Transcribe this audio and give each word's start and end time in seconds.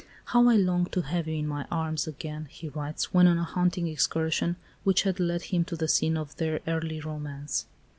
"How 0.25 0.49
I 0.49 0.55
long 0.55 0.87
to 0.93 1.01
have 1.03 1.27
you 1.27 1.35
in 1.35 1.45
my 1.45 1.67
arms 1.69 2.07
again," 2.07 2.47
he 2.49 2.69
writes, 2.69 3.13
when 3.13 3.27
on 3.27 3.37
a 3.37 3.43
hunting 3.43 3.87
excursion, 3.87 4.55
which 4.83 5.03
had 5.03 5.19
led 5.19 5.43
him 5.53 5.63
to 5.65 5.75
the 5.75 5.87
scene 5.87 6.17
of 6.17 6.35
their 6.37 6.59
early 6.65 6.99
romance. 7.01 7.67